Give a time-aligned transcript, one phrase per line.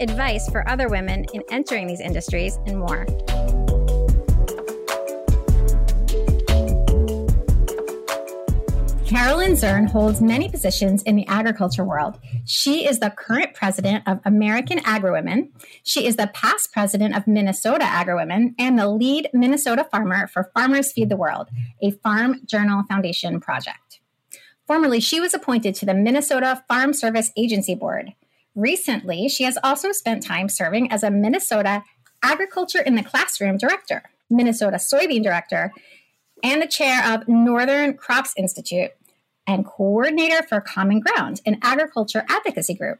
[0.00, 3.06] advice for other women in entering these industries, and more.
[9.10, 12.16] Carolyn Zern holds many positions in the agriculture world.
[12.44, 15.50] She is the current president of American AgriWomen.
[15.82, 20.92] She is the past president of Minnesota AgriWomen and the lead Minnesota farmer for Farmers
[20.92, 21.48] Feed the World,
[21.82, 23.98] a Farm Journal Foundation project.
[24.68, 28.12] Formerly, she was appointed to the Minnesota Farm Service Agency Board.
[28.54, 31.84] Recently, she has also spent time serving as a Minnesota
[32.22, 35.72] Agriculture in the Classroom Director, Minnesota Soybean Director,
[36.42, 38.90] and the chair of Northern Crops Institute
[39.46, 42.98] and coordinator for Common Ground, an agriculture advocacy group.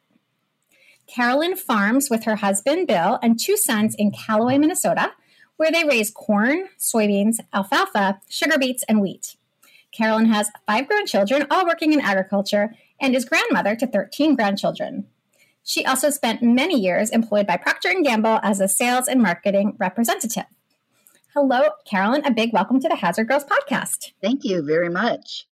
[1.07, 5.13] Carolyn farms with her husband Bill and two sons in Callaway, Minnesota,
[5.57, 9.37] where they raise corn, soybeans, alfalfa, sugar beets, and wheat.
[9.93, 15.07] Carolyn has five grown children, all working in agriculture, and is grandmother to 13 grandchildren.
[15.65, 19.77] She also spent many years employed by Procter & Gamble as a sales and marketing
[19.79, 20.47] representative.
[21.35, 22.25] Hello, Carolyn.
[22.25, 24.13] A big welcome to the Hazard Girls podcast.
[24.21, 25.47] Thank you very much.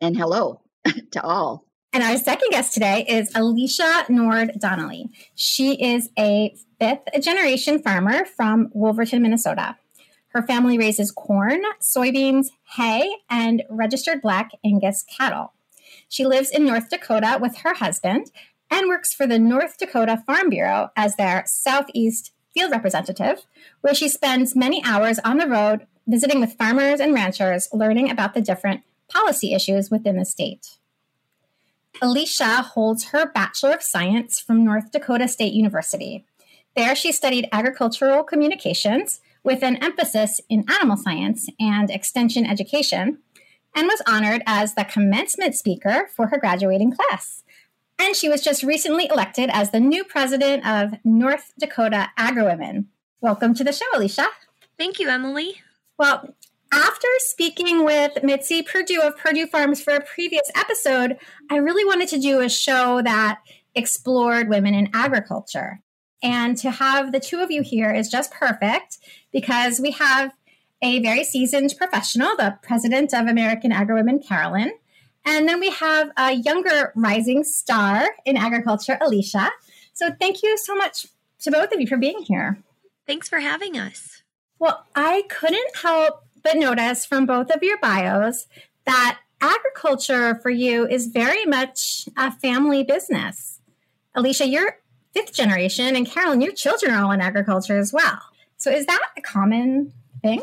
[0.00, 0.62] And hello
[1.12, 1.66] to all.
[1.92, 5.08] And our second guest today is Alicia Nord Donnelly.
[5.34, 9.76] She is a fifth generation farmer from Wolverton, Minnesota.
[10.28, 15.52] Her family raises corn, soybeans, hay, and registered black Angus cattle.
[16.08, 18.30] She lives in North Dakota with her husband
[18.70, 23.46] and works for the North Dakota Farm Bureau as their Southeast field representative,
[23.80, 28.34] where she spends many hours on the road visiting with farmers and ranchers, learning about
[28.34, 30.78] the different policy issues within the state.
[32.02, 36.24] Alicia holds her Bachelor of Science from North Dakota State University.
[36.76, 43.18] There, she studied agricultural communications with an emphasis in animal science and extension education,
[43.74, 47.39] and was honored as the commencement speaker for her graduating class.
[48.10, 52.86] And she was just recently elected as the new president of North Dakota AgriWomen.
[53.20, 54.26] Welcome to the show, Alicia.
[54.76, 55.62] Thank you, Emily.
[55.96, 56.34] Well,
[56.72, 61.18] after speaking with Mitzi Perdue of Perdue Farms for a previous episode,
[61.52, 63.38] I really wanted to do a show that
[63.76, 65.80] explored women in agriculture.
[66.20, 68.98] And to have the two of you here is just perfect
[69.32, 70.32] because we have
[70.82, 74.72] a very seasoned professional, the president of American AgriWomen, Carolyn,
[75.24, 79.50] and then we have a younger rising star in agriculture, Alicia.
[79.92, 81.06] So thank you so much
[81.40, 82.58] to both of you for being here.
[83.06, 84.22] Thanks for having us.
[84.58, 88.46] Well, I couldn't help but notice from both of your bios
[88.86, 93.60] that agriculture for you is very much a family business.
[94.14, 94.78] Alicia, you're
[95.12, 98.20] fifth generation, and Carolyn, your children are all in agriculture as well.
[98.56, 99.92] So is that a common
[100.22, 100.42] thing?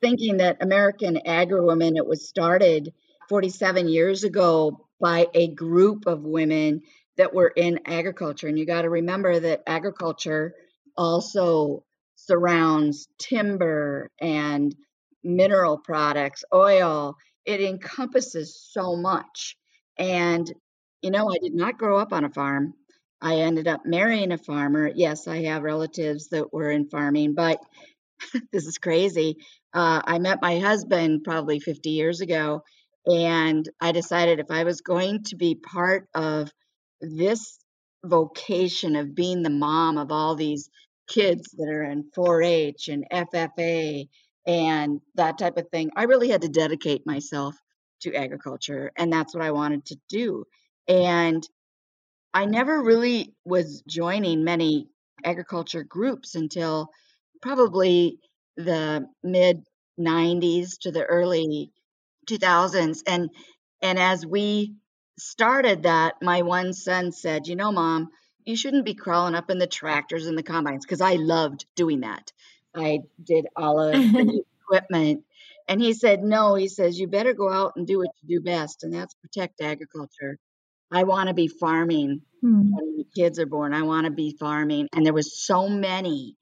[0.00, 2.92] Thinking that American AgriWomen, it was started
[3.28, 6.82] 47 years ago by a group of women
[7.16, 8.48] that were in agriculture.
[8.48, 10.54] And you got to remember that agriculture
[10.96, 11.84] also
[12.16, 14.74] surrounds timber and
[15.22, 17.16] mineral products, oil.
[17.44, 19.56] It encompasses so much.
[19.98, 20.50] And,
[21.02, 22.74] you know, I did not grow up on a farm.
[23.20, 24.90] I ended up marrying a farmer.
[24.94, 27.58] Yes, I have relatives that were in farming, but
[28.52, 29.36] this is crazy.
[29.72, 32.62] Uh, I met my husband probably 50 years ago,
[33.06, 36.50] and I decided if I was going to be part of
[37.00, 37.58] this
[38.04, 40.70] vocation of being the mom of all these
[41.08, 44.08] kids that are in 4 H and FFA
[44.46, 47.54] and that type of thing, I really had to dedicate myself
[48.02, 48.90] to agriculture.
[48.96, 50.44] And that's what I wanted to do.
[50.88, 51.46] And
[52.32, 54.88] I never really was joining many
[55.24, 56.88] agriculture groups until
[57.40, 58.18] probably
[58.56, 59.62] the mid
[59.98, 61.70] 90s to the early
[62.24, 63.30] 2000s and
[63.82, 64.74] and as we
[65.18, 68.08] started that my one son said you know mom
[68.44, 72.00] you shouldn't be crawling up in the tractors and the combines because i loved doing
[72.00, 72.32] that.
[72.74, 75.24] I did all of the equipment.
[75.68, 78.44] And he said no he says you better go out and do what you do
[78.44, 80.38] best and that's protect agriculture.
[80.90, 82.70] I want to be farming hmm.
[82.70, 83.72] when the kids are born.
[83.72, 84.88] I want to be farming.
[84.92, 86.36] And there was so many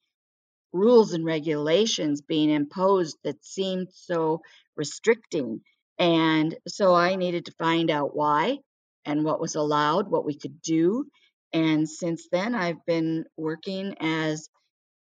[0.72, 4.40] rules and regulations being imposed that seemed so
[4.76, 5.60] restricting
[6.02, 8.58] and so I needed to find out why
[9.04, 11.06] and what was allowed, what we could do.
[11.52, 14.48] And since then, I've been working as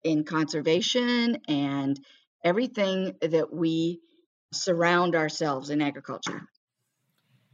[0.04, 1.98] in conservation and
[2.44, 4.02] everything that we
[4.52, 6.42] surround ourselves in agriculture.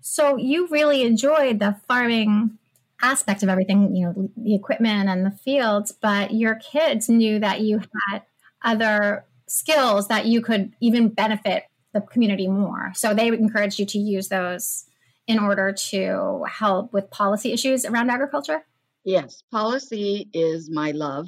[0.01, 2.57] So you really enjoyed the farming
[3.03, 7.61] aspect of everything, you know, the equipment and the fields, but your kids knew that
[7.61, 8.23] you had
[8.63, 11.65] other skills that you could even benefit
[11.99, 12.91] the community more.
[12.95, 14.85] So they encourage you to use those
[15.27, 18.63] in order to help with policy issues around agriculture?
[19.03, 21.27] Yes, policy is my love.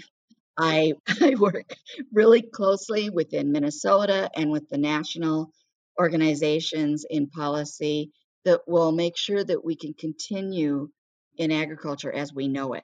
[0.57, 1.73] I, I work
[2.13, 5.51] really closely within Minnesota and with the national
[5.99, 8.11] organizations in policy
[8.45, 10.89] that will make sure that we can continue
[11.37, 12.83] in agriculture as we know it.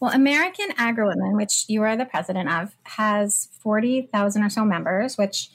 [0.00, 5.50] Well, American Agri-Women, which you are the president of, has 40,000 or so members, which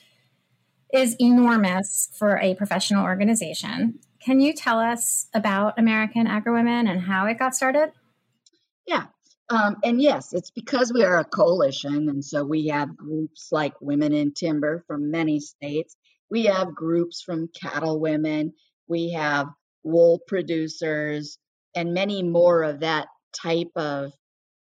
[0.93, 3.99] is enormous for a professional organization.
[4.23, 7.91] Can you tell us about American Agri-Women and how it got started?
[8.87, 9.07] Yeah.
[9.49, 12.07] Um, and yes, it's because we are a coalition.
[12.09, 15.97] And so we have groups like Women in Timber from many states.
[16.29, 18.53] We have groups from cattle women.
[18.87, 19.47] We have
[19.83, 21.37] wool producers
[21.75, 23.07] and many more of that
[23.41, 24.13] type of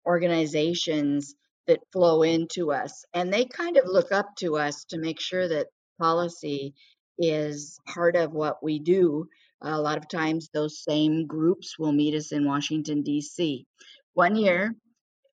[0.06, 1.36] organizations
[1.68, 3.06] that flow into us.
[3.14, 5.68] And they kind of look up to us to make sure that
[6.00, 6.74] policy
[7.18, 9.28] is part of what we do.
[9.62, 13.66] A lot of times, those same groups will meet us in Washington, D.C.
[14.14, 14.76] One year,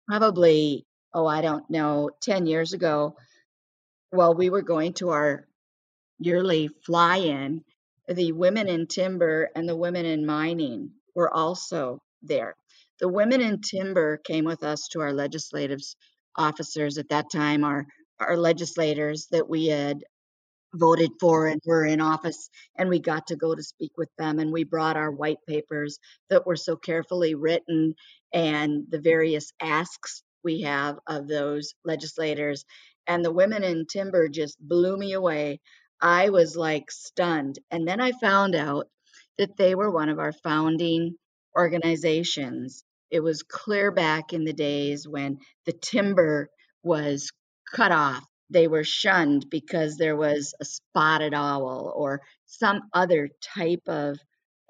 [0.06, 3.16] probably, oh, I don't know, 10 years ago,
[4.10, 5.46] while we were going to our
[6.18, 7.64] yearly fly in,
[8.08, 12.54] the women in timber and the women in mining were also there.
[13.00, 15.80] The women in timber came with us to our legislative
[16.36, 17.86] officers at that time, our,
[18.20, 20.04] our legislators that we had
[20.74, 24.38] voted for and were in office and we got to go to speak with them
[24.38, 25.98] and we brought our white papers
[26.30, 27.94] that were so carefully written
[28.32, 32.64] and the various asks we have of those legislators
[33.06, 35.60] and the women in timber just blew me away.
[36.00, 38.88] I was like stunned and then i found out
[39.38, 41.16] that they were one of our founding
[41.56, 42.84] organizations.
[43.10, 46.48] It was clear back in the days when the timber
[46.82, 47.30] was
[47.74, 53.82] cut off they were shunned because there was a spotted owl or some other type
[53.86, 54.18] of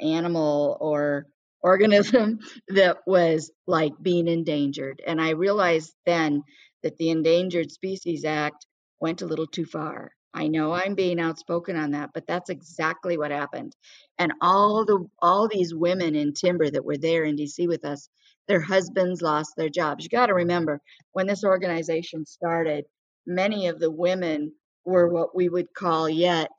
[0.00, 1.26] animal or
[1.62, 2.38] organism
[2.68, 5.02] that was like being endangered.
[5.06, 6.42] And I realized then
[6.82, 8.66] that the Endangered Species Act
[9.00, 10.12] went a little too far.
[10.34, 13.76] I know I'm being outspoken on that, but that's exactly what happened.
[14.18, 18.08] And all the all these women in timber that were there in DC with us,
[18.48, 20.04] their husbands lost their jobs.
[20.04, 20.80] You got to remember
[21.12, 22.86] when this organization started,
[23.26, 24.52] many of the women
[24.84, 26.50] were what we would call yet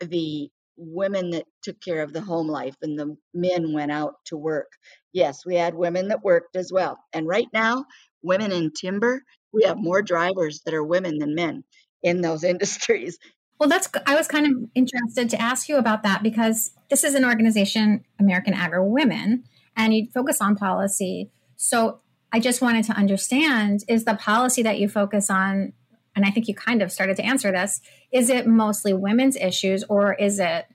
[0.00, 4.36] the women that took care of the home life and the men went out to
[4.36, 4.72] work.
[5.12, 6.98] Yes, we had women that worked as well.
[7.12, 7.84] And right now,
[8.22, 11.64] women in timber, we have more drivers that are women than men
[12.02, 13.18] in those industries.
[13.58, 17.14] Well, that's I was kind of interested to ask you about that because this is
[17.14, 19.44] an organization, American Agri Women,
[19.76, 21.30] and you focus on policy.
[21.56, 22.00] So
[22.32, 25.74] I just wanted to understand is the policy that you focus on
[26.20, 27.80] and I think you kind of started to answer this,
[28.12, 30.66] is it mostly women's issues or is it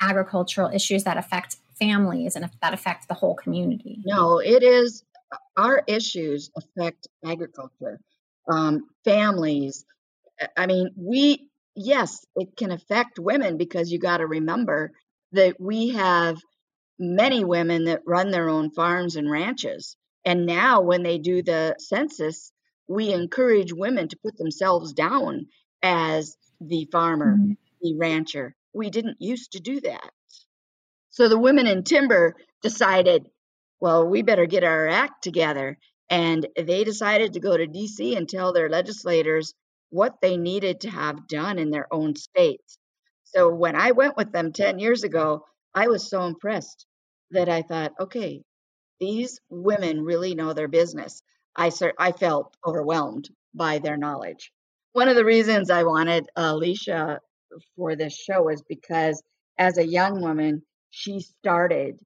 [0.00, 3.98] agricultural issues that affect families and that affect the whole community?
[4.06, 5.04] No, it is
[5.58, 8.00] our issues affect agriculture,
[8.50, 9.84] um, families.
[10.56, 14.92] I mean, we, yes, it can affect women because you got to remember
[15.32, 16.38] that we have
[16.98, 19.98] many women that run their own farms and ranches.
[20.24, 22.52] And now, when they do the census,
[22.88, 25.46] we encourage women to put themselves down
[25.82, 27.52] as the farmer, mm-hmm.
[27.82, 28.54] the rancher.
[28.72, 30.10] We didn't used to do that.
[31.10, 33.28] So the women in timber decided,
[33.80, 35.78] well, we better get our act together.
[36.10, 39.52] And they decided to go to DC and tell their legislators
[39.90, 42.78] what they needed to have done in their own states.
[43.24, 46.86] So when I went with them 10 years ago, I was so impressed
[47.30, 48.42] that I thought, okay,
[49.00, 51.22] these women really know their business.
[51.58, 54.52] I I felt overwhelmed by their knowledge.
[54.92, 57.20] One of the reasons I wanted Alicia
[57.76, 59.22] for this show is because
[59.58, 61.98] as a young woman, she started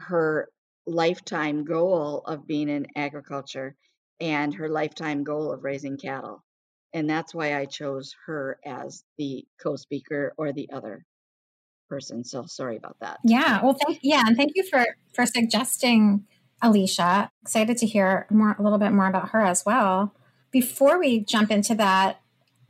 [0.00, 0.48] her
[0.86, 3.74] lifetime goal of being in agriculture
[4.20, 6.44] and her lifetime goal of raising cattle.
[6.92, 11.04] And that's why I chose her as the co-speaker or the other
[11.88, 12.24] person.
[12.24, 13.18] So sorry about that.
[13.24, 13.62] Yeah.
[13.62, 16.26] Well, thank yeah, and thank you for for suggesting
[16.62, 17.30] Alicia.
[17.42, 20.14] Excited to hear more a little bit more about her as well.
[20.50, 22.20] Before we jump into that,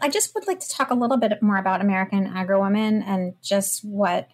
[0.01, 3.85] I just would like to talk a little bit more about American Agri-Women and just
[3.85, 4.29] what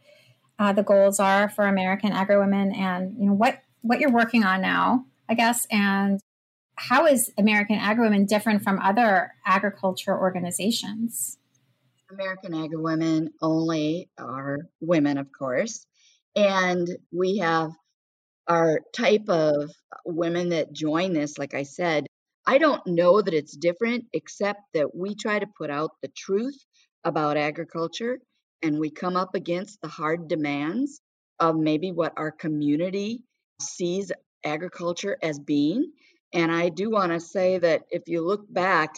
[0.59, 4.61] uh, the goals are for American Agri-Women and you know what what you're working on
[4.61, 6.21] now, I guess, and
[6.77, 11.39] how is American AgriWomen different from other agriculture organizations?
[12.11, 15.87] American AgriWomen only are women, of course,
[16.37, 17.71] and we have
[18.49, 19.71] our type of
[20.05, 21.39] women that join this.
[21.39, 22.07] Like I said,
[22.47, 26.57] I don't know that it's different, except that we try to put out the truth
[27.05, 28.21] about agriculture
[28.63, 31.01] and we come up against the hard demands
[31.41, 33.23] of maybe what our community
[33.61, 34.13] sees
[34.45, 35.93] agriculture as being.
[36.33, 38.95] And I do want to say that if you look back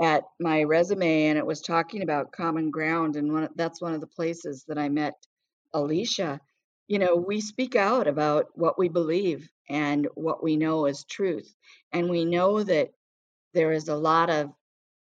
[0.00, 4.00] at my resume and it was talking about common ground, and one, that's one of
[4.00, 5.14] the places that I met
[5.74, 6.40] Alicia,
[6.88, 11.54] you know, we speak out about what we believe and what we know is truth.
[11.92, 12.90] And we know that
[13.52, 14.50] there is a lot of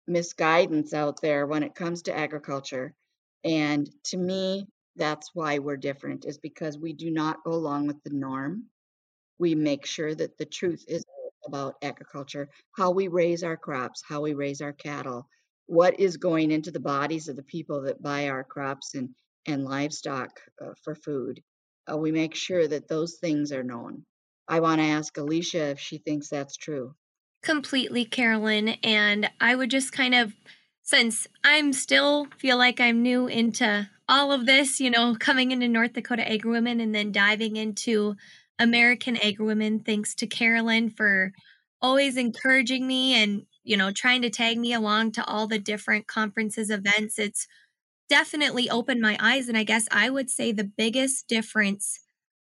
[0.05, 2.93] misguidance out there when it comes to agriculture.
[3.43, 4.67] And to me,
[4.97, 8.65] that's why we're different, is because we do not go along with the norm.
[9.39, 11.05] We make sure that the truth is
[11.45, 15.29] about agriculture, how we raise our crops, how we raise our cattle,
[15.67, 19.09] what is going into the bodies of the people that buy our crops and,
[19.45, 21.41] and livestock uh, for food.
[21.91, 24.03] Uh, we make sure that those things are known.
[24.47, 26.95] I want to ask Alicia if she thinks that's true.
[27.43, 28.69] Completely, Carolyn.
[28.83, 30.33] And I would just kind of,
[30.83, 35.67] since I'm still feel like I'm new into all of this, you know, coming into
[35.67, 38.15] North Dakota AgriWomen and then diving into
[38.57, 41.33] American AgriWomen, thanks to Carolyn for
[41.81, 46.07] always encouraging me and, you know, trying to tag me along to all the different
[46.07, 47.19] conferences, events.
[47.19, 47.47] It's
[48.09, 49.47] definitely opened my eyes.
[49.47, 51.99] And I guess I would say the biggest difference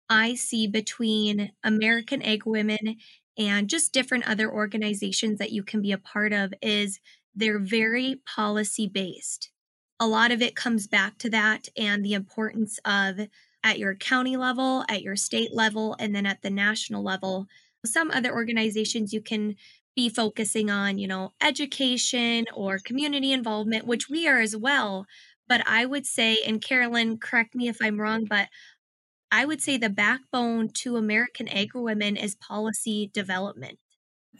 [0.09, 2.97] I see between American Ag Women
[3.37, 6.99] and just different other organizations that you can be a part of is
[7.33, 9.49] they're very policy based.
[9.99, 13.19] A lot of it comes back to that and the importance of
[13.63, 17.47] at your county level, at your state level, and then at the national level.
[17.85, 19.55] Some other organizations you can
[19.95, 25.05] be focusing on, you know, education or community involvement, which we are as well.
[25.53, 28.47] But I would say, and Carolyn, correct me if I'm wrong, but
[29.31, 33.77] I would say the backbone to American AgriWomen is policy development.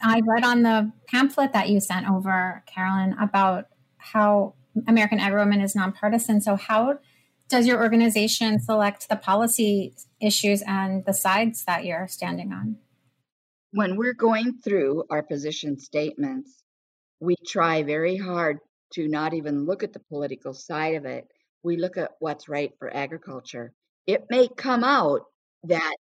[0.02, 3.66] I read on the pamphlet that you sent over, Carolyn, about
[3.96, 4.54] how
[4.88, 6.40] American AgriWomen is nonpartisan.
[6.40, 6.98] So, how
[7.48, 12.78] does your organization select the policy issues and the sides that you're standing on?
[13.70, 16.64] When we're going through our position statements,
[17.20, 18.58] we try very hard
[18.94, 21.26] to not even look at the political side of it.
[21.62, 23.72] We look at what's right for agriculture.
[24.06, 25.22] It may come out
[25.64, 25.96] that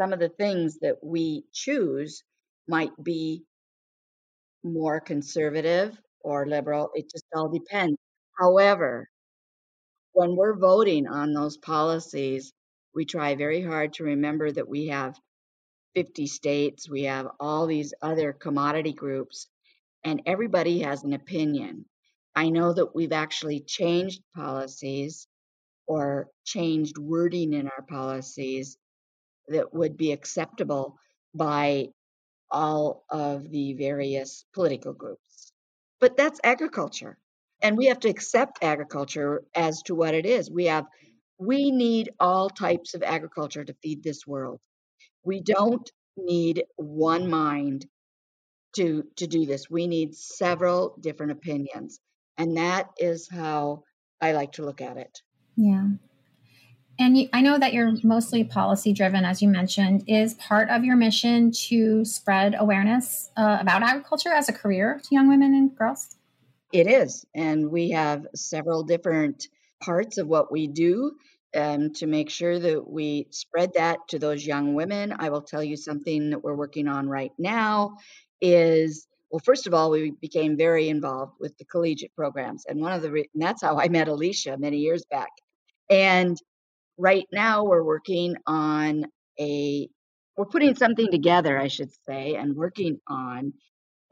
[0.00, 2.24] some of the things that we choose
[2.68, 3.44] might be
[4.64, 6.90] more conservative or liberal.
[6.94, 7.98] It just all depends.
[8.38, 9.08] However,
[10.12, 12.52] when we're voting on those policies,
[12.94, 15.18] we try very hard to remember that we have
[15.94, 19.48] 50 states, we have all these other commodity groups,
[20.04, 21.84] and everybody has an opinion.
[22.34, 25.26] I know that we've actually changed policies
[25.86, 28.76] or changed wording in our policies
[29.48, 30.96] that would be acceptable
[31.34, 31.88] by
[32.50, 35.52] all of the various political groups.
[36.00, 37.18] But that's agriculture.
[37.62, 40.50] And we have to accept agriculture as to what it is.
[40.50, 40.86] We have
[41.38, 44.60] we need all types of agriculture to feed this world.
[45.24, 47.86] We don't need one mind
[48.76, 49.68] to to do this.
[49.70, 52.00] We need several different opinions.
[52.38, 53.84] And that is how
[54.20, 55.22] I like to look at it.
[55.56, 55.86] Yeah.
[56.98, 60.04] And you, I know that you're mostly policy driven, as you mentioned.
[60.06, 65.14] Is part of your mission to spread awareness uh, about agriculture as a career to
[65.14, 66.16] young women and girls?
[66.72, 67.26] It is.
[67.34, 69.48] And we have several different
[69.82, 71.12] parts of what we do
[71.54, 75.14] um, to make sure that we spread that to those young women.
[75.18, 77.96] I will tell you something that we're working on right now
[78.40, 82.92] is well, first of all, we became very involved with the collegiate programs, and one
[82.92, 85.30] of the re- and that's how I met Alicia many years back.
[85.90, 86.36] And
[86.98, 89.06] right now, we're working on
[89.40, 89.88] a
[90.36, 93.54] we're putting something together, I should say, and working on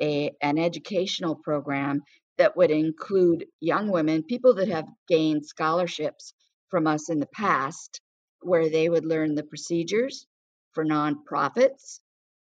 [0.00, 2.03] a an educational program
[2.39, 6.33] that would include young women, people that have gained scholarships
[6.71, 8.00] from us in the past,
[8.41, 10.27] where they would learn the procedures
[10.73, 12.00] for nonprofits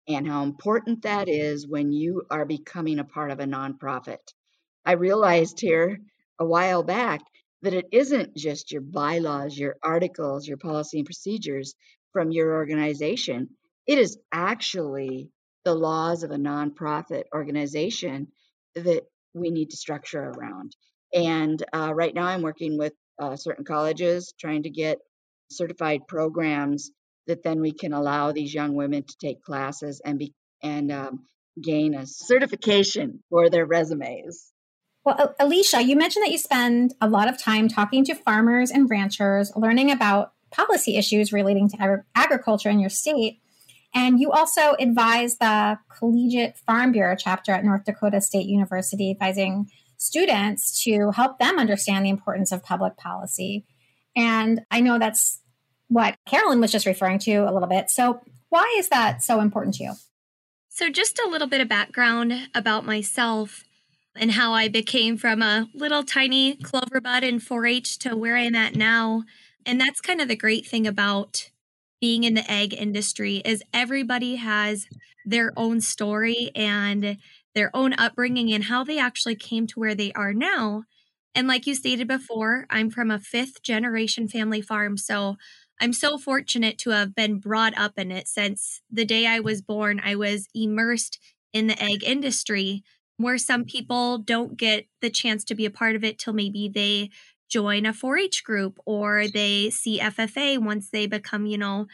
[0.09, 4.17] and how important that is when you are becoming a part of a nonprofit.
[4.83, 5.99] I realized here
[6.39, 7.21] a while back
[7.61, 11.75] that it isn't just your bylaws, your articles, your policy and procedures
[12.11, 13.49] from your organization.
[13.85, 15.29] It is actually
[15.63, 18.29] the laws of a nonprofit organization
[18.75, 19.03] that
[19.35, 20.75] we need to structure around.
[21.13, 24.97] And uh, right now, I'm working with uh, certain colleges trying to get
[25.51, 26.91] certified programs
[27.29, 31.25] that then we can allow these young women to take classes and be and um,
[31.61, 34.51] gain a certification for their resumes.
[35.05, 38.89] Well, Alicia, you mentioned that you spend a lot of time talking to farmers and
[38.89, 43.39] ranchers, learning about policy issues relating to ag- agriculture in your state.
[43.95, 49.69] And you also advise the Collegiate Farm Bureau chapter at North Dakota State University, advising
[49.97, 53.65] students to help them understand the importance of public policy.
[54.15, 55.39] And I know that's
[55.89, 57.89] what Carolyn was just referring to a little bit.
[57.89, 59.93] So, why is that so important to you?
[60.69, 63.63] So, just a little bit of background about myself
[64.15, 68.37] and how I became from a little tiny clover bud in 4 H to where
[68.37, 69.23] I'm at now.
[69.65, 71.49] And that's kind of the great thing about
[72.01, 74.87] being in the ag industry is everybody has
[75.25, 77.17] their own story and
[77.55, 80.83] their own upbringing and how they actually came to where they are now.
[81.35, 84.97] And like you stated before, I'm from a fifth generation family farm.
[84.97, 85.37] So
[85.79, 89.61] I'm so fortunate to have been brought up in it since the day I was
[89.61, 90.01] born.
[90.03, 91.19] I was immersed
[91.53, 92.83] in the ag industry
[93.17, 96.69] where some people don't get the chance to be a part of it till maybe
[96.69, 97.09] they
[97.49, 101.87] join a 4 H group or they see FFA once they become, you know,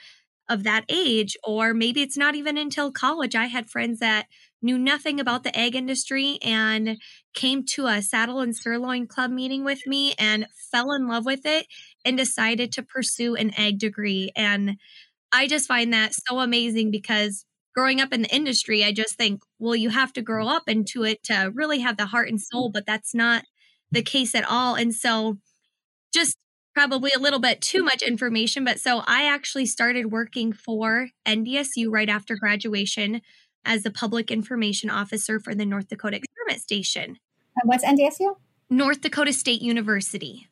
[0.49, 1.35] of that age.
[1.43, 3.35] Or maybe it's not even until college.
[3.35, 4.27] I had friends that
[4.61, 6.97] knew nothing about the ag industry and
[7.33, 11.45] came to a saddle and sirloin club meeting with me and fell in love with
[11.45, 11.67] it
[12.05, 14.31] and decided to pursue an ag degree.
[14.35, 14.77] And
[15.31, 19.41] I just find that so amazing because growing up in the industry, I just think,
[19.59, 22.69] well, you have to grow up into it to really have the heart and soul,
[22.69, 23.43] but that's not
[23.91, 24.75] the case at all.
[24.75, 25.37] And so,
[26.13, 26.37] just
[26.73, 31.87] probably a little bit too much information, but so I actually started working for NDSU
[31.89, 33.21] right after graduation
[33.63, 37.17] as the public information officer for the North Dakota Experiment Station.
[37.55, 38.35] And what's NDSU?
[38.69, 40.49] North Dakota State University.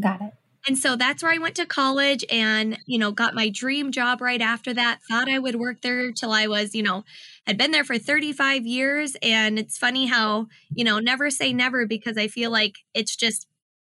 [0.00, 0.32] Got it.
[0.66, 4.20] And so that's where I went to college and, you know, got my dream job
[4.20, 5.00] right after that.
[5.08, 7.04] Thought I would work there till I was, you know,
[7.46, 9.16] had been there for 35 years.
[9.22, 13.46] And it's funny how, you know, never say never because I feel like it's just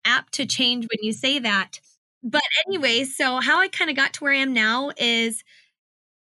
[0.06, 1.80] apt to change when you say that.
[2.24, 5.44] But anyway, so how I kind of got to where I am now is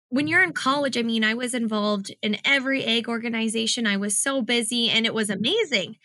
[0.09, 3.87] when you're in college, I mean, I was involved in every ag organization.
[3.87, 5.97] I was so busy and it was amazing.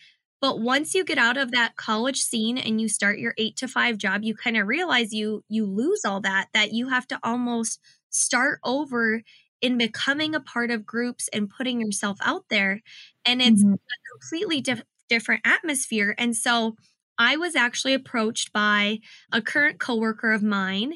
[0.42, 3.68] But once you get out of that college scene and you start your 8 to
[3.68, 7.20] 5 job, you kind of realize you you lose all that that you have to
[7.22, 7.78] almost
[8.10, 9.22] start over
[9.62, 12.82] in becoming a part of groups and putting yourself out there
[13.24, 13.74] and it's mm-hmm.
[13.74, 16.16] a completely diff- different atmosphere.
[16.18, 16.74] And so
[17.16, 18.98] I was actually approached by
[19.30, 20.94] a current coworker of mine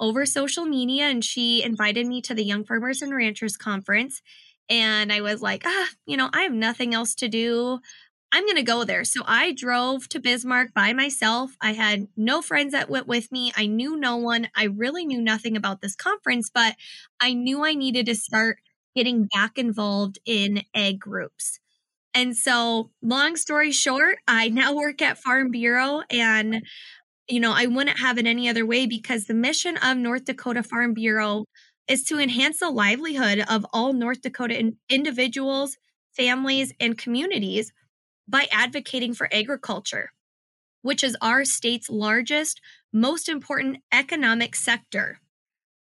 [0.00, 4.22] over social media and she invited me to the Young Farmers and Ranchers conference
[4.68, 7.78] and I was like, ah, you know, I have nothing else to do.
[8.32, 9.04] I'm going to go there.
[9.04, 11.52] So I drove to Bismarck by myself.
[11.60, 13.52] I had no friends that went with me.
[13.56, 14.48] I knew no one.
[14.54, 16.74] I really knew nothing about this conference, but
[17.20, 18.58] I knew I needed to start
[18.94, 21.60] getting back involved in ag groups.
[22.14, 26.62] And so, long story short, I now work at Farm Bureau and
[27.28, 30.62] you know, I wouldn't have it any other way because the mission of North Dakota
[30.62, 31.46] Farm Bureau
[31.88, 35.76] is to enhance the livelihood of all North Dakota in- individuals,
[36.16, 37.72] families, and communities
[38.28, 40.10] by advocating for agriculture,
[40.82, 42.60] which is our state's largest,
[42.92, 45.20] most important economic sector.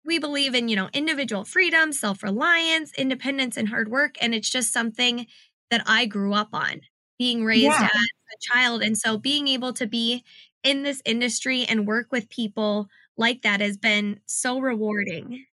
[0.03, 4.71] We believe in, you know, individual freedom, self-reliance, independence and hard work and it's just
[4.71, 5.27] something
[5.71, 6.81] that I grew up on,
[7.17, 7.85] being raised yeah.
[7.85, 10.23] as a child and so being able to be
[10.63, 15.45] in this industry and work with people like that has been so rewarding.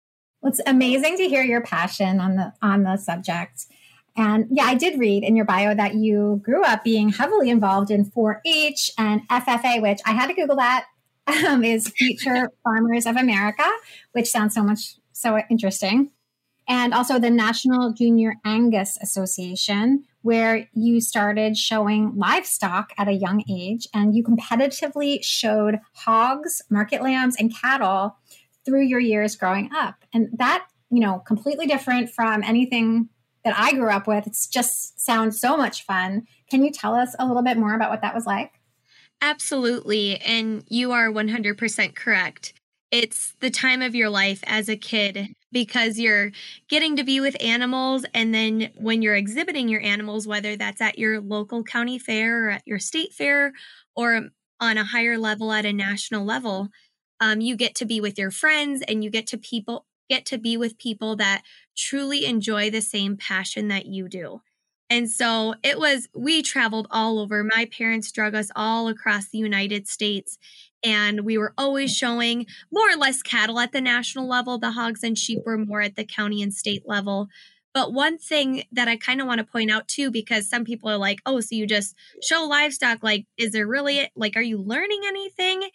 [0.43, 3.67] It's amazing to hear your passion on the on the subject.
[4.17, 7.91] And yeah, I did read in your bio that you grew up being heavily involved
[7.91, 10.87] in 4 H and FFA, which I had to Google that
[11.47, 13.69] um, is Future Farmers of America,
[14.13, 16.11] which sounds so much so interesting.
[16.69, 23.45] And also the National Junior Angus Association, where you started showing livestock at a young
[23.51, 28.17] age and you competitively showed hogs, market lambs, and cattle
[28.65, 29.97] through your years growing up.
[30.15, 33.09] And that, you know, completely different from anything
[33.45, 34.27] that I grew up with.
[34.27, 36.27] It just sounds so much fun.
[36.51, 38.53] Can you tell us a little bit more about what that was like?
[39.21, 40.17] Absolutely.
[40.19, 42.55] And you are 100% correct.
[42.91, 46.33] It's the time of your life as a kid because you're
[46.69, 48.05] getting to be with animals.
[48.13, 52.51] And then when you're exhibiting your animals, whether that's at your local county fair or
[52.51, 53.53] at your state fair
[53.97, 54.29] or
[54.61, 56.69] on a higher level at a national level,
[57.21, 60.39] um, you get to be with your friends and you get to people get to
[60.39, 61.43] be with people that
[61.77, 64.43] truly enjoy the same passion that you do.
[64.91, 67.43] And so it was, we traveled all over.
[67.43, 70.37] My parents drug us all across the United States.
[70.85, 74.59] And we were always showing more or less cattle at the national level.
[74.59, 77.29] The hogs and sheep were more at the county and state level.
[77.73, 80.91] But one thing that I kind of want to point out too, because some people
[80.91, 83.03] are like, oh, so you just show livestock.
[83.03, 85.71] Like, is there really, like, are you learning anything?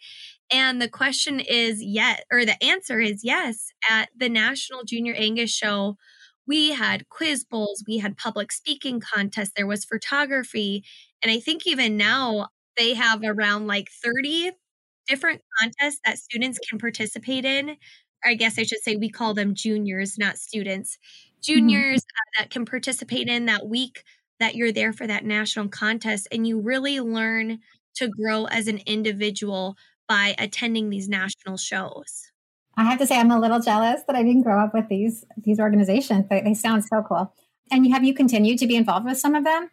[0.50, 3.70] And the question is yes, or the answer is yes.
[3.88, 5.96] At the National Junior Angus Show,
[6.46, 10.84] we had quiz bowls, we had public speaking contests, there was photography.
[11.22, 14.52] And I think even now they have around like 30
[15.06, 17.76] different contests that students can participate in.
[18.24, 20.96] I guess I should say we call them juniors, not students.
[20.96, 21.40] Mm-hmm.
[21.42, 22.42] Juniors mm-hmm.
[22.42, 24.02] that can participate in that week
[24.40, 27.58] that you're there for that national contest and you really learn
[27.96, 29.76] to grow as an individual
[30.08, 32.30] by attending these national shows.
[32.76, 35.24] I have to say I'm a little jealous that I didn't grow up with these
[35.36, 36.26] these organizations.
[36.30, 37.32] They, they sound so cool.
[37.70, 39.70] And have you continued to be involved with some of them?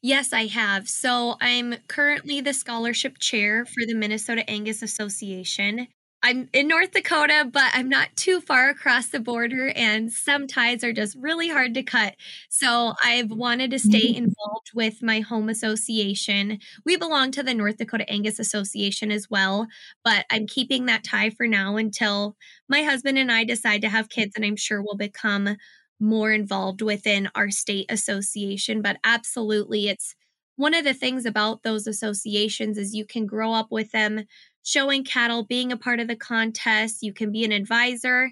[0.00, 0.88] Yes, I have.
[0.88, 5.88] So I'm currently the scholarship chair for the Minnesota Angus Association.
[6.24, 10.84] I'm in North Dakota, but I'm not too far across the border, and some ties
[10.84, 12.14] are just really hard to cut.
[12.48, 14.24] So I've wanted to stay mm-hmm.
[14.24, 16.60] involved with my home association.
[16.86, 19.66] We belong to the North Dakota Angus Association as well,
[20.04, 22.36] but I'm keeping that tie for now until
[22.68, 25.56] my husband and I decide to have kids, and I'm sure we'll become
[25.98, 28.80] more involved within our state association.
[28.80, 30.14] But absolutely, it's
[30.56, 34.24] one of the things about those associations is you can grow up with them
[34.62, 37.02] showing cattle, being a part of the contest.
[37.02, 38.30] You can be an advisor.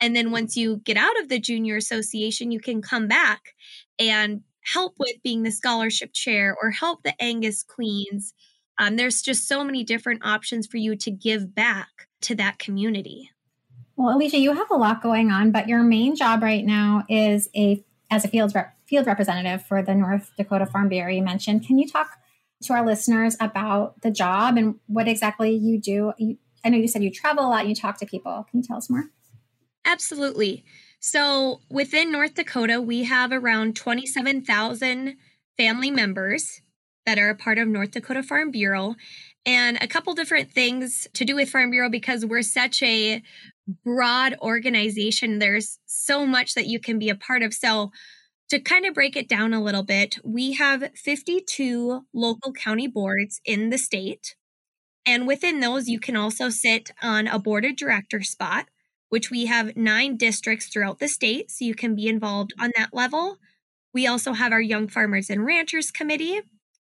[0.00, 3.54] And then once you get out of the junior association, you can come back
[3.98, 8.34] and help with being the scholarship chair or help the Angus Queens.
[8.78, 11.88] Um, there's just so many different options for you to give back
[12.22, 13.30] to that community.
[13.96, 17.48] Well, Alicia, you have a lot going on, but your main job right now is
[17.54, 21.12] a as a field rep, field representative for the North Dakota Farm Bureau.
[21.12, 21.66] You mentioned.
[21.66, 22.18] Can you talk
[22.62, 26.12] to our listeners about the job and what exactly you do?
[26.18, 28.46] You, I know you said you travel a lot and you talk to people.
[28.50, 29.10] Can you tell us more?
[29.84, 30.64] Absolutely.
[31.00, 35.16] So within North Dakota, we have around 27,000
[35.56, 36.60] family members
[37.06, 38.94] that are a part of North Dakota Farm Bureau
[39.46, 43.22] and a couple different things to do with Farm Bureau because we're such a
[43.84, 45.38] broad organization.
[45.38, 47.54] There's so much that you can be a part of.
[47.54, 47.90] So
[48.50, 53.40] to kind of break it down a little bit, we have 52 local county boards
[53.44, 54.34] in the state.
[55.06, 58.66] And within those, you can also sit on a board of director spot,
[59.08, 61.50] which we have nine districts throughout the state.
[61.50, 63.38] So you can be involved on that level.
[63.94, 66.40] We also have our Young Farmers and Ranchers Committee.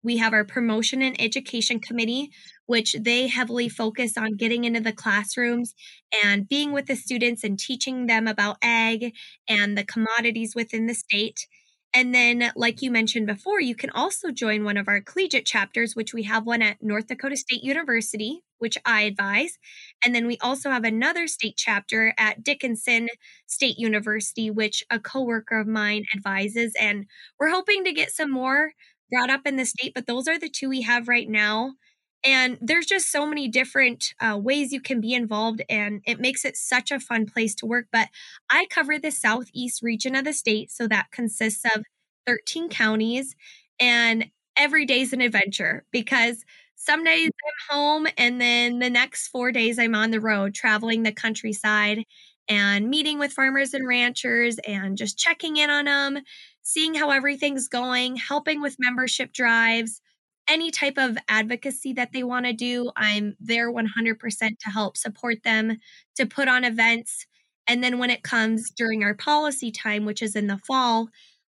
[0.03, 2.31] We have our Promotion and Education Committee,
[2.71, 5.75] which they heavily focus on getting into the classrooms
[6.23, 9.13] and being with the students and teaching them about ag
[9.49, 11.47] and the commodities within the state.
[11.93, 15.97] And then, like you mentioned before, you can also join one of our collegiate chapters,
[15.97, 19.57] which we have one at North Dakota State University, which I advise.
[20.05, 23.09] And then we also have another state chapter at Dickinson
[23.47, 26.71] State University, which a coworker of mine advises.
[26.79, 27.07] And
[27.37, 28.71] we're hoping to get some more
[29.11, 31.73] brought up in the state, but those are the two we have right now.
[32.23, 36.45] And there's just so many different uh, ways you can be involved, and it makes
[36.45, 37.87] it such a fun place to work.
[37.91, 38.09] But
[38.49, 41.83] I cover the southeast region of the state, so that consists of
[42.27, 43.35] 13 counties,
[43.79, 46.43] and every day's an adventure because
[46.75, 51.03] some days I'm home, and then the next four days I'm on the road traveling
[51.03, 52.05] the countryside
[52.47, 56.23] and meeting with farmers and ranchers and just checking in on them,
[56.63, 60.01] seeing how everything's going, helping with membership drives
[60.51, 63.87] any type of advocacy that they want to do, I'm there 100%
[64.37, 65.77] to help support them,
[66.17, 67.25] to put on events.
[67.67, 71.07] And then when it comes during our policy time, which is in the fall,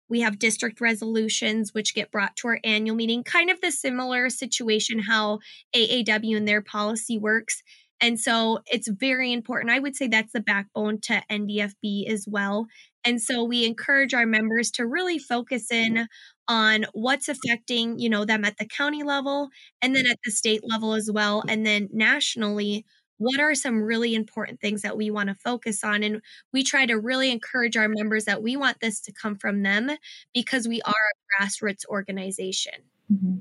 [0.09, 4.31] we have district resolutions which get brought to our annual meeting, kind of the similar
[4.31, 5.39] situation how
[5.75, 7.61] AAW and their policy works.
[8.01, 9.71] And so it's very important.
[9.71, 12.65] I would say that's the backbone to NDFB as well.
[13.07, 16.09] And so we encourage our members to really focus in
[16.49, 19.47] on what's affecting, you know, them at the county level
[19.81, 21.41] and then at the state level as well.
[21.47, 26.03] And then nationally, what are some really important things that we want to focus on?
[26.03, 29.63] And we try to really encourage our members that we want this to come from
[29.63, 29.89] them
[30.33, 32.73] because we are a grassroots organization.
[33.09, 33.37] Mm-hmm.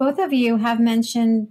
[0.00, 1.50] Both of you have mentioned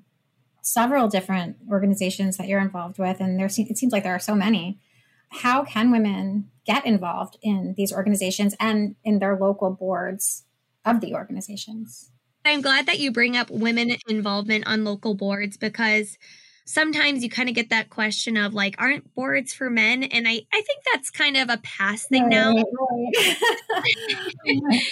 [0.61, 4.35] several different organizations that you're involved with, and there it seems like there are so
[4.35, 4.81] many.
[5.29, 10.43] How can women get involved in these organizations and in their local boards
[10.85, 12.11] of the organizations.
[12.45, 16.17] I'm glad that you bring up women involvement on local boards because
[16.65, 20.03] sometimes you kind of get that question of like, aren't boards for men?
[20.03, 22.53] And I, I think that's kind of a past thing right, now.
[22.53, 23.37] Right.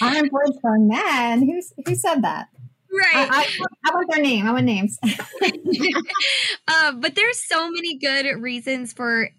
[0.00, 1.42] aren't boards for men?
[1.42, 2.48] Who, who said that?
[2.90, 3.28] Right.
[3.30, 4.46] I, I, I, want their name.
[4.46, 4.98] I want names.
[6.68, 9.30] uh, but there's so many good reasons for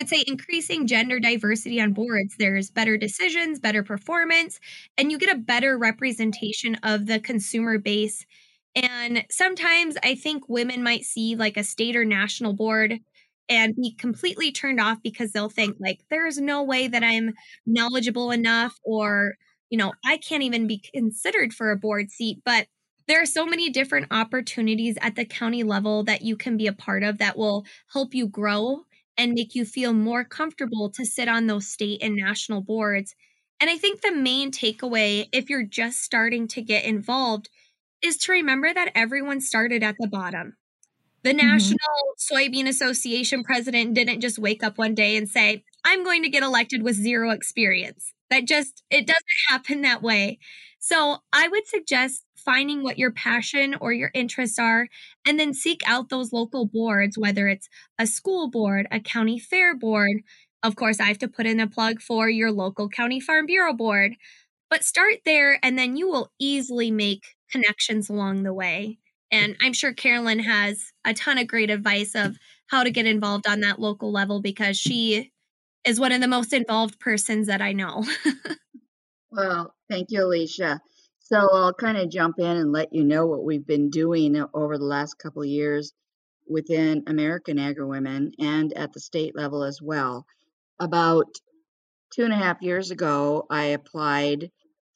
[0.00, 4.58] I'd say increasing gender diversity on boards, there's better decisions, better performance,
[4.96, 8.24] and you get a better representation of the consumer base.
[8.74, 12.98] And sometimes I think women might see like a state or national board
[13.48, 17.34] and be completely turned off because they'll think like there is no way that I'm
[17.66, 19.34] knowledgeable enough or
[19.70, 22.68] you know I can't even be considered for a board seat but
[23.08, 26.72] there are so many different opportunities at the county level that you can be a
[26.72, 28.84] part of that will help you grow
[29.20, 33.14] and make you feel more comfortable to sit on those state and national boards.
[33.60, 37.50] And I think the main takeaway, if you're just starting to get involved,
[38.02, 40.56] is to remember that everyone started at the bottom.
[41.22, 41.46] The mm-hmm.
[41.46, 41.76] National
[42.18, 46.42] Soybean Association president didn't just wake up one day and say, I'm going to get
[46.42, 48.14] elected with zero experience.
[48.30, 50.38] That just, it doesn't happen that way.
[50.78, 54.88] So I would suggest finding what your passion or your interests are
[55.26, 59.76] and then seek out those local boards, whether it's a school board, a county fair
[59.76, 60.22] board.
[60.62, 63.72] Of course, I have to put in a plug for your local county farm bureau
[63.72, 64.14] board,
[64.68, 68.98] but start there and then you will easily make connections along the way.
[69.30, 73.46] And I'm sure Carolyn has a ton of great advice of how to get involved
[73.46, 75.32] on that local level because she
[75.84, 78.04] is one of the most involved persons that I know.
[79.30, 80.80] well, thank you, Alicia.
[81.32, 84.76] So I'll kind of jump in and let you know what we've been doing over
[84.76, 85.92] the last couple of years
[86.48, 90.26] within American Agri Women and at the state level as well.
[90.80, 91.28] About
[92.12, 94.50] two and a half years ago, I applied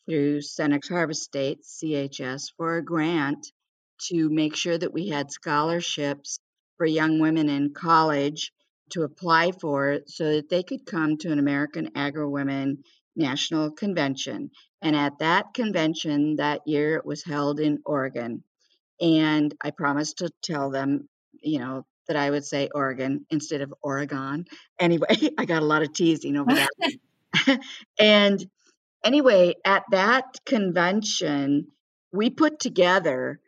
[0.07, 3.53] through Cenex Harvest State, CHS, for a grant
[4.09, 6.41] to make sure that we had scholarships
[6.79, 8.51] for young women in college
[8.91, 12.83] to apply for so that they could come to an American Agri Women
[13.15, 14.51] National Convention.
[14.85, 18.45] And at that convention that year, it was held in Oregon.
[19.01, 21.09] And I promised to tell them,
[21.41, 24.45] you know, that I would say Oregon instead of Oregon.
[24.79, 25.07] Anyway,
[25.39, 27.61] I got a lot of teasing over that.
[27.99, 28.47] and
[29.03, 31.69] anyway, at that convention,
[32.13, 33.41] we put together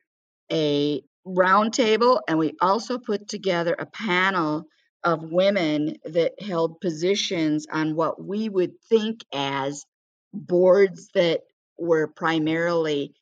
[0.51, 4.69] a roundtable and we also put together a panel
[5.05, 9.85] of women that held positions on what we would think as
[10.33, 11.43] boards that
[11.79, 13.15] were primarily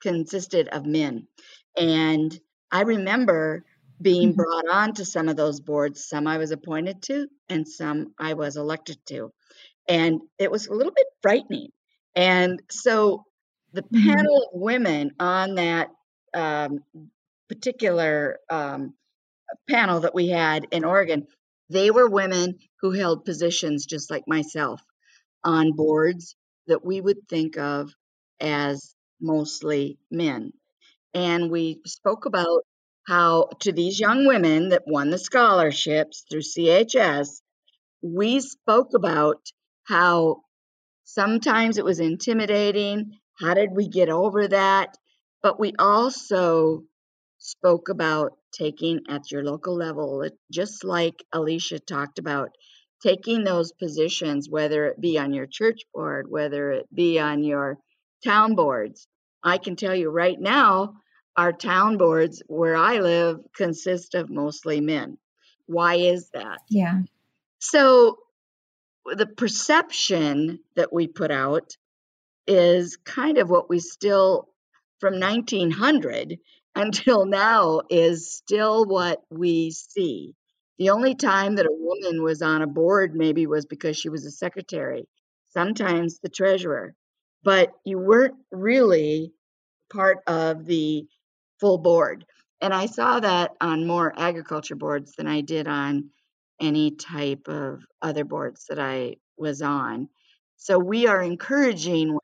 [0.00, 1.26] consisted of men.
[1.76, 2.38] And
[2.70, 3.64] I remember
[4.00, 4.36] being mm-hmm.
[4.36, 6.04] brought on to some of those boards.
[6.08, 9.32] Some I was appointed to, and some I was elected to.
[9.88, 11.68] And it was a little bit frightening.
[12.14, 13.24] And so
[13.72, 14.10] the mm-hmm.
[14.10, 15.90] panel of women on that
[16.34, 16.80] um,
[17.48, 18.94] particular um,
[19.68, 21.26] panel that we had in Oregon,
[21.70, 24.80] they were women who held positions just like myself
[25.44, 27.92] on boards that we would think of
[28.40, 30.52] as mostly men.
[31.14, 32.62] And we spoke about
[33.06, 37.40] how, to these young women that won the scholarships through CHS,
[38.02, 39.40] we spoke about
[39.84, 40.42] how
[41.04, 43.18] sometimes it was intimidating.
[43.38, 44.96] How did we get over that?
[45.42, 46.84] But we also
[47.38, 52.50] spoke about taking at your local level, just like Alicia talked about,
[53.02, 57.78] taking those positions, whether it be on your church board, whether it be on your
[58.24, 59.06] town boards.
[59.42, 60.94] I can tell you right now,
[61.36, 65.18] our town boards where I live consist of mostly men.
[65.66, 66.58] Why is that?
[66.68, 67.02] Yeah.
[67.58, 68.18] So
[69.06, 71.76] the perception that we put out
[72.46, 74.48] is kind of what we still
[75.00, 76.38] from 1900
[76.74, 80.34] until now is still what we see.
[80.82, 84.26] The only time that a woman was on a board maybe was because she was
[84.26, 85.06] a secretary,
[85.50, 86.96] sometimes the treasurer,
[87.44, 89.32] but you weren't really
[89.92, 91.06] part of the
[91.60, 92.24] full board.
[92.60, 96.10] And I saw that on more agriculture boards than I did on
[96.60, 100.08] any type of other boards that I was on.
[100.56, 102.18] So we are encouraging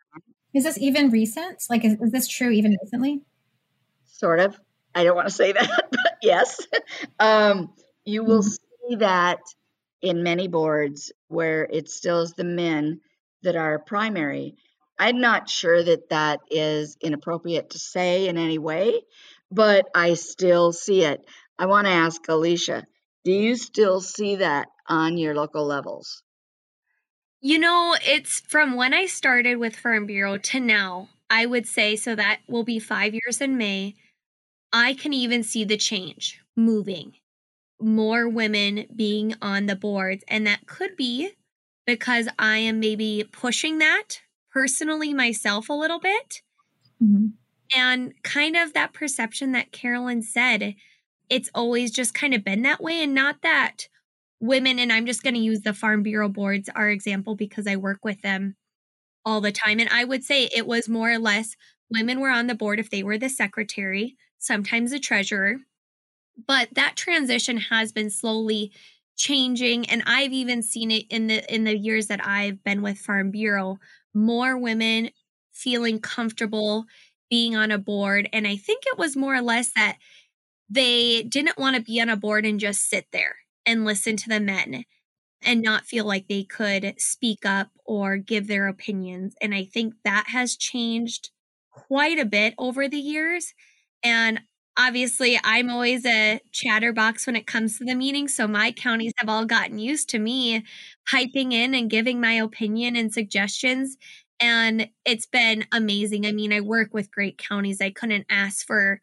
[0.53, 1.63] is this even recent?
[1.71, 3.21] Like, is, is this true even recently?
[4.07, 4.59] Sort of.
[4.97, 6.61] I don't want to say that, but yes.
[7.21, 7.71] Um,
[8.09, 8.89] you will mm-hmm.
[8.89, 9.41] see that
[10.01, 13.01] in many boards where it still is the men
[13.43, 14.57] that are primary.
[14.99, 19.03] I'm not sure that that is inappropriate to say in any way,
[19.51, 21.25] but I still see it.
[21.59, 22.87] I want to ask Alicia,
[23.25, 26.23] do you still see that on your local levels?
[27.41, 31.95] You know, it's from when I started with Farm Bureau to now, I would say,
[31.95, 33.95] so that will be five years in May.
[34.73, 37.15] I can even see the change moving,
[37.81, 40.25] more women being on the boards.
[40.29, 41.31] And that could be
[41.87, 44.21] because I am maybe pushing that
[44.53, 46.43] personally myself a little bit.
[47.03, 47.27] Mm-hmm.
[47.77, 50.75] And kind of that perception that Carolyn said,
[51.29, 53.89] it's always just kind of been that way and not that
[54.41, 57.77] women, and I'm just going to use the Farm Bureau boards, our example, because I
[57.77, 58.57] work with them
[59.25, 59.81] all the time.
[59.81, 61.57] And I would say it was more or less
[61.91, 65.57] women were on the board if they were the secretary, sometimes the treasurer.
[66.47, 68.73] But that transition has been slowly
[69.17, 72.99] changing and I've even seen it in the in the years that I've been with
[72.99, 73.79] Farm Bureau,
[74.15, 75.11] more women
[75.53, 76.85] feeling comfortable
[77.29, 79.99] being on a board and I think it was more or less that
[80.71, 84.29] they didn't want to be on a board and just sit there and listen to
[84.29, 84.85] the men
[85.43, 89.35] and not feel like they could speak up or give their opinions.
[89.41, 91.31] And I think that has changed
[91.71, 93.55] quite a bit over the years.
[94.03, 94.41] And
[94.79, 98.29] obviously, I'm always a chatterbox when it comes to the meeting.
[98.29, 100.65] So my counties have all gotten used to me
[101.11, 103.97] piping in and giving my opinion and suggestions.
[104.41, 106.27] And it's been amazing.
[106.27, 107.81] I mean, I work with great counties.
[107.81, 109.01] I couldn't ask for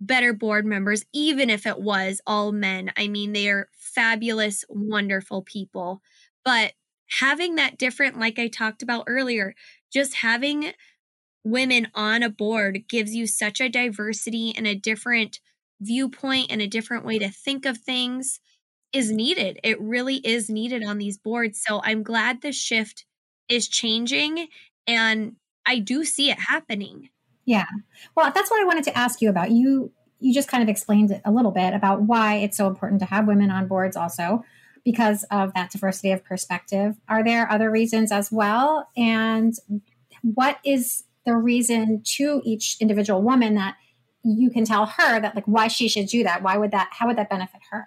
[0.00, 2.92] better board members, even if it was all men.
[2.96, 6.00] I mean, they are fabulous, wonderful people.
[6.44, 6.72] But
[7.20, 9.54] having that different, like I talked about earlier,
[9.92, 10.72] just having
[11.50, 15.40] women on a board gives you such a diversity and a different
[15.80, 18.40] viewpoint and a different way to think of things
[18.92, 19.60] is needed.
[19.62, 21.62] It really is needed on these boards.
[21.64, 23.04] So I'm glad the shift
[23.48, 24.48] is changing
[24.86, 27.10] and I do see it happening.
[27.44, 27.66] Yeah.
[28.14, 29.50] Well, that's what I wanted to ask you about.
[29.50, 33.00] You you just kind of explained it a little bit about why it's so important
[33.00, 34.42] to have women on boards also
[34.84, 36.96] because of that diversity of perspective.
[37.08, 38.88] Are there other reasons as well?
[38.96, 39.54] And
[40.22, 43.76] what is the reason to each individual woman that
[44.24, 46.42] you can tell her that like why she should do that?
[46.42, 47.86] Why would that how would that benefit her?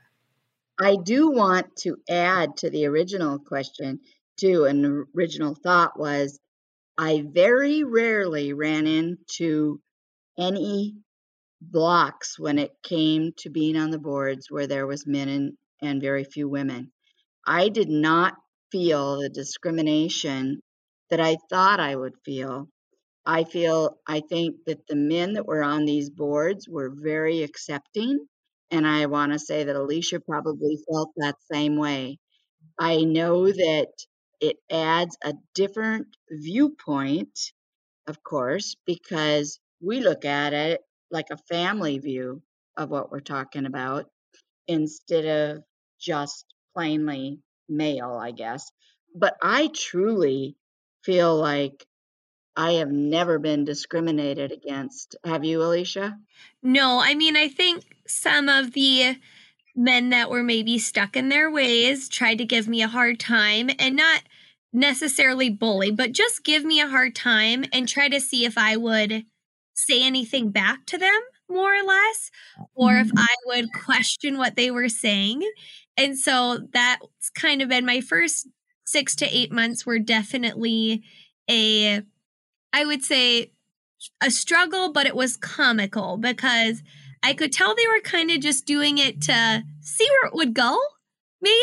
[0.80, 4.00] I do want to add to the original question
[4.38, 4.66] too.
[4.66, 6.40] An the original thought was
[6.98, 9.80] I very rarely ran into
[10.38, 10.96] any
[11.62, 16.02] blocks when it came to being on the boards where there was men and, and
[16.02, 16.92] very few women.
[17.46, 18.36] I did not
[18.72, 20.62] feel the discrimination
[21.10, 22.68] that I thought I would feel.
[23.26, 28.28] I feel I think that the men that were on these boards were very accepting
[28.72, 32.20] and I want to say that Alicia probably felt that same way.
[32.80, 33.90] I know that
[34.42, 37.40] it adds a different viewpoint,
[38.08, 40.82] of course, because we look at it
[41.12, 42.42] like a family view
[42.78, 44.06] of what we're talking about
[44.68, 45.64] instead of
[46.00, 48.72] just plainly male, I guess.
[49.16, 50.56] But I truly
[51.04, 51.86] feel like
[52.56, 55.16] I have never been discriminated against.
[55.24, 56.18] Have you, Alicia?
[56.62, 59.18] No, I mean, I think some of the
[59.76, 63.70] men that were maybe stuck in their ways tried to give me a hard time
[63.80, 64.24] and not
[64.74, 68.76] necessarily bully, but just give me a hard time and try to see if I
[68.78, 69.26] would
[69.74, 72.32] say anything back to them, more or less,
[72.76, 73.20] or if mm-hmm.
[73.20, 75.50] I would question what they were saying.
[75.98, 78.48] And so that's kind of been my first
[78.86, 81.04] six to eight months were definitely
[81.50, 82.02] a,
[82.74, 83.52] I would say,
[84.22, 86.82] a struggle, but it was comical because
[87.24, 90.54] I could tell they were kind of just doing it to see where it would
[90.54, 90.78] go,
[91.42, 91.54] maybe.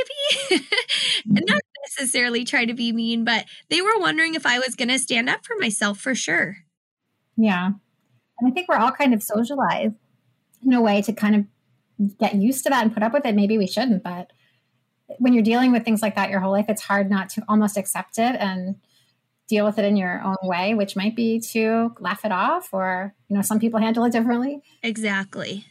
[0.50, 0.60] and
[1.28, 1.44] mm-hmm.
[1.46, 4.98] not necessarily try to be mean, but they were wondering if I was going to
[4.98, 6.58] stand up for myself for sure.
[7.36, 7.66] Yeah.
[7.66, 9.94] And I think we're all kind of socialized
[10.64, 13.34] in a way to kind of get used to that and put up with it.
[13.34, 14.32] Maybe we shouldn't, but
[15.18, 17.76] when you're dealing with things like that your whole life, it's hard not to almost
[17.76, 18.76] accept it and
[19.48, 23.14] deal with it in your own way, which might be to laugh it off or,
[23.28, 24.60] you know, some people handle it differently.
[24.82, 25.64] Exactly.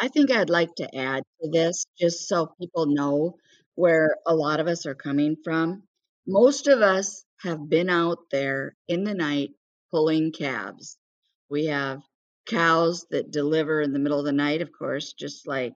[0.00, 3.36] I think I'd like to add to this just so people know
[3.74, 5.82] where a lot of us are coming from.
[6.26, 9.50] Most of us have been out there in the night
[9.90, 10.96] pulling calves.
[11.50, 12.00] We have
[12.46, 15.74] cows that deliver in the middle of the night, of course, just like,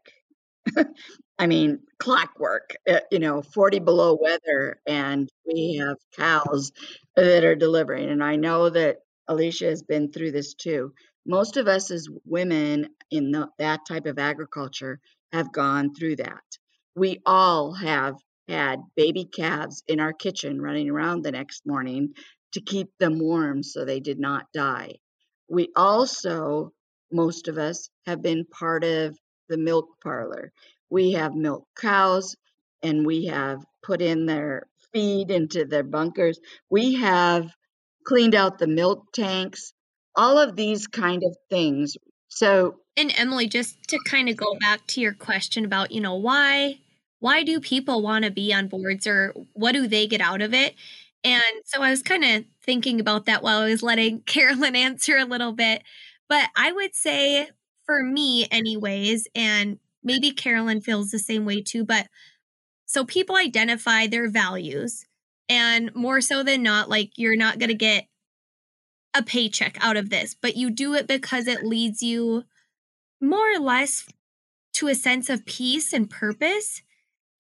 [1.38, 6.73] I mean, clockwork, uh, you know, 40 below weather, and we have cows
[7.16, 8.11] that are delivering.
[8.11, 10.92] And I know that Alicia has been through this too.
[11.27, 15.01] Most of us as women in the, that type of agriculture
[15.33, 16.42] have gone through that.
[16.94, 18.17] We all have
[18.48, 22.15] had baby calves in our kitchen running around the next morning
[22.52, 24.96] to keep them warm so they did not die.
[25.48, 26.73] We also,
[27.13, 29.17] most of us, have been part of
[29.51, 30.53] the milk parlor.
[30.88, 32.35] We have milk cows
[32.83, 36.40] and we have put in their feed into their bunkers.
[36.71, 37.51] We have
[38.07, 39.73] cleaned out the milk tanks,
[40.17, 41.96] all of these kind of things.
[42.29, 46.15] So, and Emily, just to kind of go back to your question about, you know,
[46.15, 46.79] why
[47.19, 50.55] why do people want to be on boards or what do they get out of
[50.55, 50.75] it?
[51.23, 55.17] And so I was kind of thinking about that while I was letting Karolyn answer
[55.19, 55.83] a little bit.
[56.29, 57.51] But I would say
[57.90, 62.06] for me, anyways, and maybe Karolyn feels the same way too, but
[62.86, 65.04] So people identify their values.
[65.48, 68.06] And more so than not, like you're not going to get
[69.14, 72.44] a paycheck out of this, but you do it because it leads you
[73.20, 74.06] more or less
[74.74, 76.82] to a sense of peace and purpose.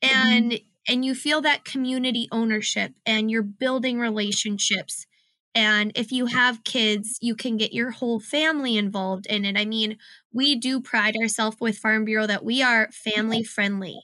[0.02, 0.92] And mm-hmm.
[0.92, 5.06] and you feel that community ownership and you're building relationships
[5.54, 9.56] and if you have kids, you can get your whole family involved in it.
[9.58, 9.98] I mean,
[10.32, 14.00] we do pride ourselves with Farm Bureau that we are family friendly.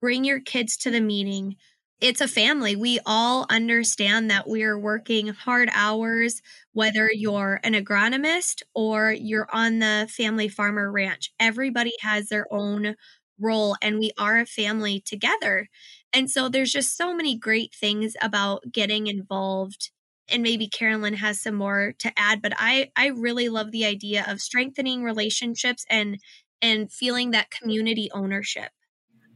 [0.00, 1.56] Bring your kids to the meeting.
[2.00, 2.76] It's a family.
[2.76, 6.42] We all understand that we're working hard hours,
[6.72, 11.32] whether you're an agronomist or you're on the family farmer ranch.
[11.40, 12.94] Everybody has their own
[13.40, 15.68] role, and we are a family together.
[16.12, 19.90] And so there's just so many great things about getting involved
[20.30, 24.24] and maybe Karolyn has some more to add, but I I really love the idea
[24.28, 26.18] of strengthening relationships and
[26.60, 28.70] and feeling that community ownership.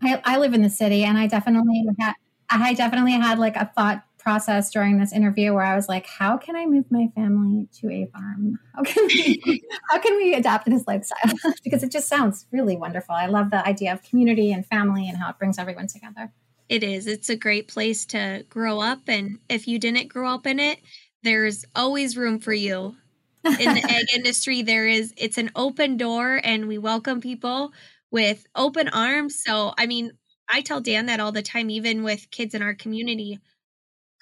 [0.02, 2.14] I, I live in the city and I definitely had
[2.50, 6.36] I definitely had like a thought process during this interview where I was like, how
[6.36, 8.58] can I move my family to a farm?
[8.74, 11.32] How can we how can we adapt this lifestyle?
[11.64, 13.14] because it just sounds really wonderful.
[13.14, 16.32] I love the idea of community and family and how it brings everyone together.
[16.72, 17.06] It is.
[17.06, 19.00] It's a great place to grow up.
[19.06, 20.78] And if you didn't grow up in it,
[21.22, 22.96] there's always room for you.
[23.44, 27.74] In the ag industry, there is, it's an open door and we welcome people
[28.10, 29.42] with open arms.
[29.44, 30.12] So, I mean,
[30.50, 33.38] I tell Dan that all the time, even with kids in our community.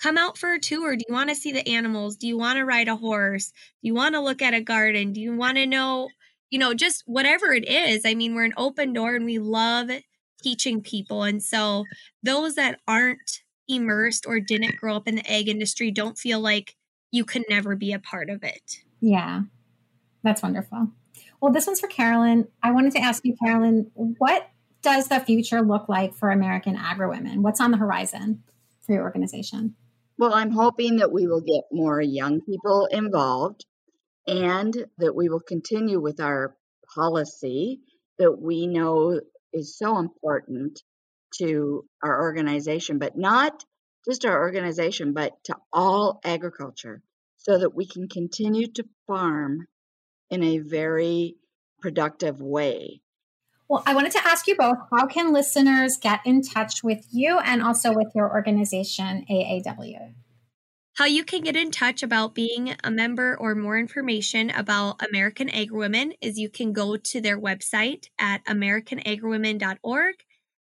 [0.02, 0.96] Come out for a tour.
[0.96, 2.16] Do you want to see the animals?
[2.16, 3.50] Do you want to ride a horse?
[3.50, 5.12] Do you want to look at a garden?
[5.12, 6.08] Do you want to know,
[6.50, 8.02] you know, just whatever it is?
[8.04, 9.90] I mean, we're an open door and we love
[10.40, 11.22] teaching people.
[11.22, 11.84] And so
[12.22, 16.76] those that aren't immersed or didn't grow up in the ag industry don't feel like
[17.10, 18.78] you could never be a part of it.
[19.00, 19.42] Yeah,
[20.22, 20.88] that's wonderful.
[21.40, 22.48] Well, this one's for Karolyn.
[22.62, 24.50] I wanted to ask you, Karolyn, what
[24.82, 27.42] does the future look like for American Agri-Women?
[27.42, 28.42] What's on the horizon
[28.82, 29.74] for your organization?
[30.18, 33.64] Well, I'm hoping that we will get more young people involved
[34.26, 36.56] and that we will continue with our
[36.94, 37.80] policy
[38.18, 39.20] that we know
[39.52, 40.82] is so important
[41.38, 43.64] to our organization, but not
[44.08, 47.02] just our organization, but to all agriculture
[47.36, 49.66] so that we can continue to farm
[50.30, 51.36] in a very
[51.80, 53.00] productive way.
[53.68, 57.38] Well, I wanted to ask you both how can listeners get in touch with you
[57.38, 60.14] and also with your organization, AAW?
[61.00, 65.48] How you can get in touch about being a member or more information about American
[65.48, 70.14] Agri-Women is you can go to their website at americanagriwomen.org.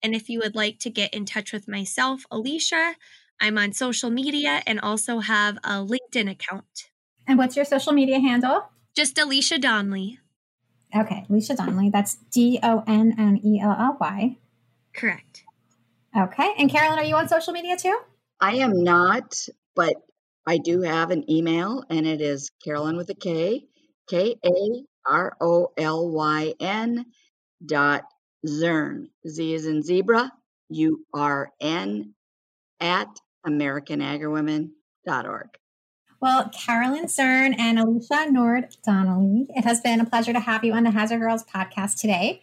[0.03, 2.97] And if you would like to get in touch with myself, Alicia,
[3.41, 6.91] I'm on social media and also have a LinkedIn account.
[7.27, 8.69] And what's your social media handle?
[8.95, 10.19] Just Alicia Donnelly.
[10.95, 11.89] Okay, Alicia Donnelly.
[11.89, 14.37] That's D O N N E L L Y.
[14.95, 15.45] Correct.
[16.15, 16.53] Okay.
[16.59, 17.99] And Karolyn, are you on social media too?
[18.43, 19.35] I am not,
[19.75, 19.95] but
[20.49, 23.67] I do have an email, and it is Karolyn with a K,
[24.09, 27.05] K A R O L Y N
[27.63, 28.05] dot
[28.47, 30.33] Zurn, Z is in zebra,
[30.71, 32.15] U R N,
[32.81, 33.09] at
[33.47, 35.49] AmericanAgriWomen.org.
[36.23, 40.73] Well, Karolyn Zurn and Alicia Nord Donnelly, it has been a pleasure to have you
[40.73, 42.41] on the Hazard Girls podcast today.